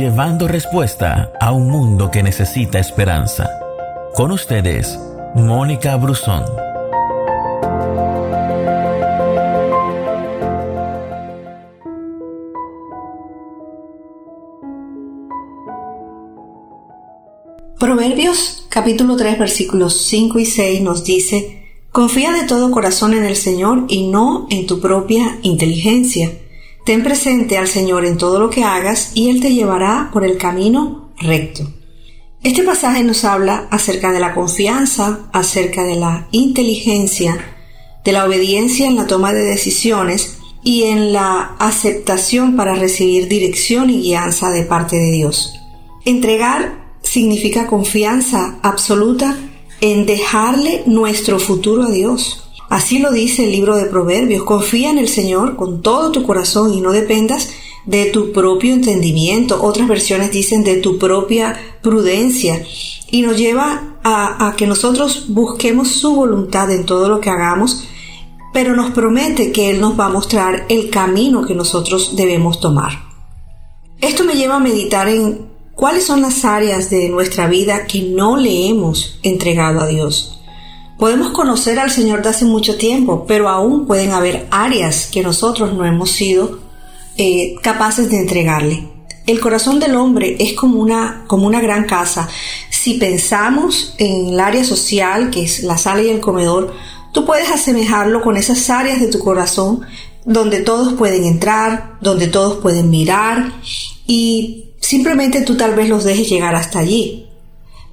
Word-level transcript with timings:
llevando 0.00 0.48
respuesta 0.48 1.30
a 1.38 1.52
un 1.52 1.68
mundo 1.68 2.10
que 2.10 2.22
necesita 2.22 2.78
esperanza. 2.78 3.50
Con 4.14 4.32
ustedes, 4.32 4.98
Mónica 5.34 5.94
Brusón. 5.96 6.42
Proverbios 17.78 18.64
capítulo 18.70 19.16
3 19.16 19.38
versículos 19.38 19.98
5 20.06 20.38
y 20.38 20.46
6 20.46 20.80
nos 20.80 21.04
dice, 21.04 21.84
Confía 21.92 22.32
de 22.32 22.46
todo 22.46 22.70
corazón 22.70 23.12
en 23.12 23.24
el 23.24 23.36
Señor 23.36 23.84
y 23.88 24.08
no 24.08 24.46
en 24.48 24.66
tu 24.66 24.80
propia 24.80 25.38
inteligencia. 25.42 26.30
Ten 26.84 27.02
presente 27.02 27.58
al 27.58 27.68
Señor 27.68 28.04
en 28.04 28.16
todo 28.16 28.40
lo 28.40 28.50
que 28.50 28.64
hagas 28.64 29.12
y 29.14 29.30
Él 29.30 29.40
te 29.40 29.52
llevará 29.52 30.10
por 30.12 30.24
el 30.24 30.38
camino 30.38 31.10
recto. 31.18 31.70
Este 32.42 32.62
pasaje 32.62 33.04
nos 33.04 33.24
habla 33.24 33.68
acerca 33.70 34.12
de 34.12 34.20
la 34.20 34.34
confianza, 34.34 35.28
acerca 35.32 35.84
de 35.84 35.96
la 35.96 36.26
inteligencia, 36.30 37.38
de 38.02 38.12
la 38.12 38.24
obediencia 38.24 38.86
en 38.86 38.96
la 38.96 39.06
toma 39.06 39.34
de 39.34 39.44
decisiones 39.44 40.38
y 40.62 40.84
en 40.84 41.12
la 41.12 41.56
aceptación 41.58 42.56
para 42.56 42.74
recibir 42.74 43.28
dirección 43.28 43.90
y 43.90 44.00
guianza 44.00 44.50
de 44.50 44.62
parte 44.62 44.96
de 44.96 45.10
Dios. 45.10 45.54
Entregar 46.06 46.96
significa 47.02 47.66
confianza 47.66 48.58
absoluta 48.62 49.36
en 49.80 50.06
dejarle 50.06 50.82
nuestro 50.86 51.38
futuro 51.38 51.84
a 51.84 51.90
Dios. 51.90 52.39
Así 52.70 53.00
lo 53.00 53.12
dice 53.12 53.44
el 53.44 53.52
libro 53.52 53.76
de 53.76 53.84
Proverbios. 53.84 54.44
Confía 54.44 54.90
en 54.90 54.98
el 54.98 55.08
Señor 55.08 55.56
con 55.56 55.82
todo 55.82 56.10
tu 56.10 56.22
corazón 56.22 56.72
y 56.72 56.80
no 56.80 56.92
dependas 56.92 57.50
de 57.84 58.06
tu 58.06 58.32
propio 58.32 58.72
entendimiento. 58.72 59.62
Otras 59.62 59.86
versiones 59.86 60.30
dicen 60.30 60.64
de 60.64 60.76
tu 60.76 60.96
propia 60.96 61.60
prudencia. 61.82 62.64
Y 63.10 63.20
nos 63.20 63.36
lleva 63.36 63.98
a, 64.02 64.48
a 64.48 64.56
que 64.56 64.66
nosotros 64.66 65.26
busquemos 65.28 65.88
su 65.88 66.14
voluntad 66.14 66.70
en 66.70 66.86
todo 66.86 67.10
lo 67.10 67.20
que 67.20 67.28
hagamos, 67.28 67.84
pero 68.54 68.74
nos 68.74 68.92
promete 68.92 69.52
que 69.52 69.68
Él 69.68 69.80
nos 69.80 69.98
va 69.98 70.06
a 70.06 70.10
mostrar 70.10 70.64
el 70.70 70.88
camino 70.88 71.44
que 71.44 71.54
nosotros 71.54 72.16
debemos 72.16 72.60
tomar. 72.60 72.92
Esto 74.00 74.24
me 74.24 74.34
lleva 74.34 74.56
a 74.56 74.60
meditar 74.60 75.08
en 75.08 75.50
¿Cuáles 75.80 76.04
son 76.04 76.20
las 76.20 76.44
áreas 76.44 76.90
de 76.90 77.08
nuestra 77.08 77.46
vida 77.46 77.86
que 77.86 78.02
no 78.02 78.36
le 78.36 78.68
hemos 78.68 79.18
entregado 79.22 79.80
a 79.80 79.86
Dios? 79.86 80.39
Podemos 81.00 81.30
conocer 81.30 81.78
al 81.78 81.90
Señor 81.90 82.22
de 82.22 82.28
hace 82.28 82.44
mucho 82.44 82.76
tiempo, 82.76 83.24
pero 83.26 83.48
aún 83.48 83.86
pueden 83.86 84.10
haber 84.10 84.46
áreas 84.50 85.08
que 85.10 85.22
nosotros 85.22 85.72
no 85.72 85.86
hemos 85.86 86.10
sido 86.10 86.58
eh, 87.16 87.54
capaces 87.62 88.10
de 88.10 88.18
entregarle. 88.18 88.86
El 89.26 89.40
corazón 89.40 89.80
del 89.80 89.94
hombre 89.94 90.36
es 90.38 90.52
como 90.52 90.78
una, 90.78 91.24
como 91.26 91.46
una 91.46 91.62
gran 91.62 91.86
casa. 91.86 92.28
Si 92.68 92.98
pensamos 92.98 93.94
en 93.96 94.34
el 94.34 94.40
área 94.40 94.62
social, 94.62 95.30
que 95.30 95.44
es 95.44 95.62
la 95.62 95.78
sala 95.78 96.02
y 96.02 96.10
el 96.10 96.20
comedor, 96.20 96.74
tú 97.14 97.24
puedes 97.24 97.50
asemejarlo 97.50 98.20
con 98.20 98.36
esas 98.36 98.68
áreas 98.68 99.00
de 99.00 99.08
tu 99.08 99.20
corazón 99.20 99.80
donde 100.26 100.60
todos 100.60 100.92
pueden 100.92 101.24
entrar, 101.24 101.96
donde 102.02 102.26
todos 102.26 102.58
pueden 102.58 102.90
mirar 102.90 103.54
y 104.06 104.74
simplemente 104.80 105.40
tú 105.40 105.56
tal 105.56 105.74
vez 105.74 105.88
los 105.88 106.04
dejes 106.04 106.28
llegar 106.28 106.54
hasta 106.54 106.78
allí. 106.78 107.26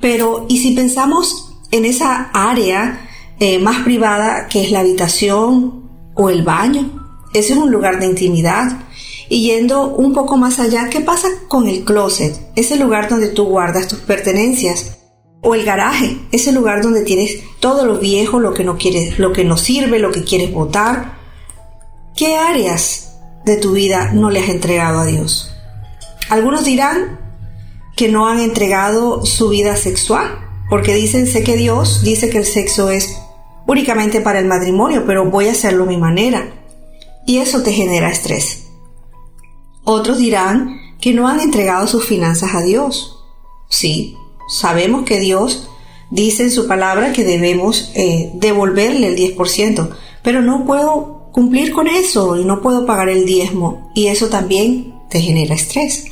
Pero, 0.00 0.46
¿y 0.48 0.58
si 0.58 0.72
pensamos 0.72 1.45
en 1.70 1.84
esa 1.84 2.30
área 2.32 3.08
eh, 3.38 3.58
más 3.58 3.82
privada 3.82 4.48
que 4.48 4.62
es 4.64 4.70
la 4.70 4.80
habitación 4.80 5.90
o 6.14 6.30
el 6.30 6.42
baño? 6.42 7.06
Ese 7.32 7.52
es 7.52 7.58
un 7.58 7.70
lugar 7.70 8.00
de 8.00 8.06
intimidad. 8.06 8.80
Y 9.28 9.48
yendo 9.48 9.88
un 9.88 10.14
poco 10.14 10.36
más 10.36 10.58
allá, 10.58 10.88
¿qué 10.88 11.00
pasa 11.00 11.28
con 11.48 11.66
el 11.66 11.84
closet? 11.84 12.34
Ese 12.54 12.76
lugar 12.76 13.08
donde 13.08 13.28
tú 13.28 13.44
guardas 13.44 13.88
tus 13.88 13.98
pertenencias. 13.98 14.98
O 15.42 15.54
el 15.54 15.64
garaje, 15.64 16.18
ese 16.32 16.50
lugar 16.50 16.82
donde 16.82 17.02
tienes 17.02 17.38
todo 17.60 17.84
lo 17.84 17.98
viejo, 17.98 18.40
lo 18.40 18.54
que 18.54 18.64
no 18.64 18.78
quieres, 18.78 19.18
lo 19.18 19.32
que 19.32 19.44
no 19.44 19.56
sirve, 19.56 19.98
lo 19.98 20.10
que 20.10 20.24
quieres 20.24 20.52
botar. 20.52 21.18
¿Qué 22.16 22.36
áreas 22.36 23.18
de 23.44 23.56
tu 23.56 23.72
vida 23.72 24.12
no 24.12 24.30
le 24.30 24.40
has 24.40 24.48
entregado 24.48 25.00
a 25.00 25.06
Dios? 25.06 25.52
Algunos 26.30 26.64
dirán 26.64 27.20
que 27.96 28.08
no 28.08 28.28
han 28.28 28.40
entregado 28.40 29.24
su 29.24 29.48
vida 29.48 29.76
sexual, 29.76 30.45
porque 30.68 30.94
dicen, 30.94 31.26
que 31.44 31.56
Dios 31.56 32.02
dice 32.02 32.28
que 32.28 32.38
el 32.38 32.44
sexo 32.44 32.90
es 32.90 33.18
únicamente 33.66 34.20
para 34.20 34.38
el 34.38 34.46
matrimonio, 34.46 35.04
pero 35.06 35.30
voy 35.30 35.48
a 35.48 35.52
hacerlo 35.52 35.84
a 35.84 35.88
mi 35.88 35.96
manera. 35.96 36.52
Y 37.26 37.38
eso 37.38 37.62
te 37.62 37.72
genera 37.72 38.10
estrés. 38.10 38.66
Otros 39.84 40.18
dirán 40.18 40.80
que 41.00 41.12
no 41.12 41.28
han 41.28 41.40
entregado 41.40 41.86
sus 41.86 42.04
finanzas 42.04 42.54
a 42.54 42.62
Dios. 42.62 43.24
Sí, 43.68 44.16
sabemos 44.48 45.04
que 45.04 45.20
Dios 45.20 45.68
dice 46.10 46.44
en 46.44 46.50
su 46.50 46.66
palabra 46.66 47.12
que 47.12 47.24
debemos 47.24 47.90
eh, 47.94 48.30
devolverle 48.34 49.08
el 49.08 49.16
10%, 49.16 49.90
pero 50.22 50.42
no 50.42 50.64
puedo 50.64 51.30
cumplir 51.32 51.72
con 51.72 51.86
eso 51.86 52.36
y 52.36 52.44
no 52.44 52.62
puedo 52.62 52.86
pagar 52.86 53.08
el 53.08 53.26
diezmo 53.26 53.90
y 53.94 54.06
eso 54.06 54.28
también 54.28 54.94
te 55.10 55.20
genera 55.20 55.54
estrés. 55.54 56.06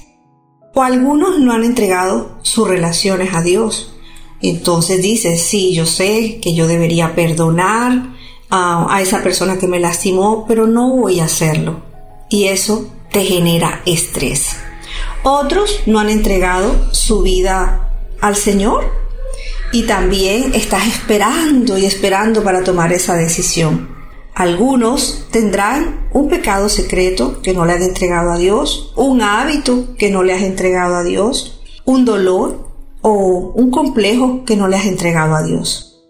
O 0.75 0.83
algunos 0.83 1.39
no 1.39 1.53
han 1.53 1.65
entregado 1.65 2.39
sus 2.43 2.69
relaciones 2.69 3.33
a 3.33 3.41
Dios. 3.41 3.94
Entonces 4.41 5.03
dice, 5.03 5.37
sí, 5.39 5.75
yo 5.75 5.87
sé 5.87 6.39
que 6.41 6.55
yo 6.55 6.67
debería 6.67 7.15
perdonar 7.15 8.15
a, 8.51 9.01
esa 9.01 9.23
persona 9.23 9.59
que 9.59 9.67
me 9.67 9.81
lastimó, 9.81 10.45
pero 10.47 10.67
no 10.67 10.91
voy 10.91 11.21
a 11.21 11.25
hacerlo. 11.25 11.83
Y 12.29 12.45
eso 12.45 12.87
te 13.11 13.25
genera 13.25 13.83
estrés. 13.87 14.57
Otros 15.23 15.81
no 15.87 15.99
han 15.99 16.11
entregado 16.11 16.93
su 16.93 17.23
vida 17.23 17.93
al 18.21 18.37
Señor 18.37 18.93
y 19.73 19.85
también 19.85 20.55
estás 20.55 20.87
esperando 20.87 21.79
y 21.79 21.87
esperando 21.87 22.45
para 22.45 22.63
tomar 22.63 22.93
esa 22.93 23.15
decisión. 23.15 23.95
Algunos 24.35 25.27
tendrán 25.31 26.09
un 26.13 26.29
pecado 26.29 26.69
secreto 26.69 27.41
que 27.41 27.55
no 27.55 27.65
le 27.65 27.73
han 27.73 27.83
entregado 27.83 28.33
a 28.33 28.39
Dios, 28.39 28.93
un 28.97 29.23
hábito 29.23 29.97
que 29.97 30.11
no 30.11 30.23
le 30.23 30.35
has 30.35 30.43
entregado 30.43 30.97
a 30.97 31.05
Dios, 31.05 31.61
un 31.85 32.05
dolor 32.05 32.64
o 33.07 33.53
un 33.55 33.71
complejo 33.71 34.45
que 34.47 34.57
no 34.57 34.67
le 34.67 34.77
has 34.77 34.87
entregado 34.87 35.35
a 35.35 35.43
Dios. 35.43 36.01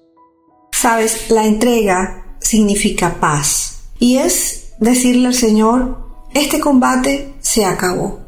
Sabes, 0.70 1.28
la 1.28 1.44
entrega 1.44 2.36
significa 2.40 3.18
paz 3.18 3.80
y 3.98 4.18
es 4.18 4.74
decirle 4.78 5.26
al 5.26 5.34
Señor, 5.34 5.98
este 6.34 6.60
combate 6.60 7.34
se 7.40 7.64
acabó. 7.64 8.20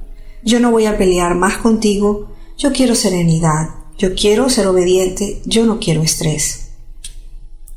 Yo 0.43 0.59
no 0.59 0.73
voy 0.73 0.87
a 0.87 0.99
pelear 0.99 1.37
más 1.37 1.59
contigo, 1.59 2.33
yo 2.59 2.73
quiero 2.73 2.97
serenidad, 2.97 3.69
yo 3.99 4.17
quiero 4.17 4.51
ser 4.51 4.67
obediente, 4.67 5.43
yo 5.45 5.65
no 5.65 5.79
quiero 5.79 6.03
estrés. 6.03 6.71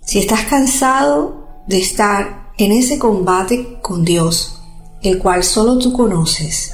Si 0.04 0.18
estás 0.18 0.46
cansado 0.46 1.48
de 1.68 1.78
estar 1.78 2.52
en 2.58 2.72
ese 2.72 2.98
combate 2.98 3.78
con 3.84 4.04
Dios, 4.04 4.60
el 5.04 5.20
cual 5.20 5.44
solo 5.44 5.78
tú 5.78 5.94
conoces, 5.94 6.74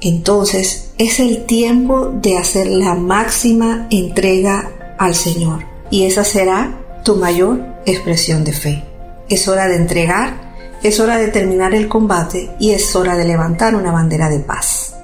entonces 0.00 0.92
es 0.98 1.20
el 1.20 1.44
tiempo 1.46 2.10
de 2.12 2.38
hacer 2.38 2.66
la 2.66 2.94
máxima 2.94 3.86
entrega 3.90 4.96
al 4.98 5.14
Señor 5.14 5.64
y 5.90 6.04
esa 6.04 6.24
será 6.24 6.78
tu 7.04 7.16
mayor 7.16 7.60
expresión 7.86 8.44
de 8.44 8.52
fe. 8.52 8.84
Es 9.28 9.48
hora 9.48 9.68
de 9.68 9.76
entregar, 9.76 10.78
es 10.82 11.00
hora 11.00 11.16
de 11.16 11.28
terminar 11.28 11.74
el 11.74 11.88
combate 11.88 12.50
y 12.58 12.72
es 12.72 12.94
hora 12.94 13.16
de 13.16 13.24
levantar 13.24 13.74
una 13.74 13.92
bandera 13.92 14.28
de 14.28 14.40
paz. 14.40 14.96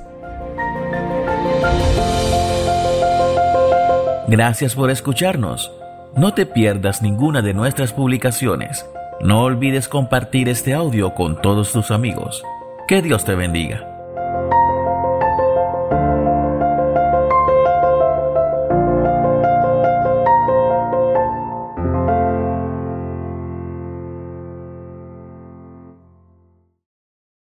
Gracias 4.28 4.75
por 4.75 4.91
escucharnos. 4.91 5.72
No 6.16 6.34
te 6.34 6.47
pierdas 6.47 7.02
ninguna 7.02 7.42
de 7.42 7.54
nuestras 7.54 7.92
publicaciones. 7.92 8.86
No 9.20 9.42
olvides 9.42 9.88
compartir 9.88 10.48
este 10.48 10.75
audio 10.75 11.14
con 11.14 11.41
todos 11.41 11.72
tus 11.72 11.91
amigos. 11.91 12.42
Que 12.88 13.02
Dios 13.02 13.25
te 13.25 13.34
bendiga. 13.34 13.92